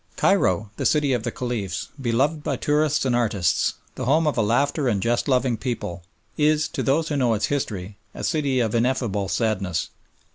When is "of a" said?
4.25-4.41